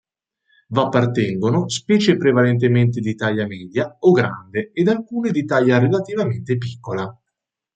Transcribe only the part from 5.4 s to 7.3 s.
taglia relativamente piccola.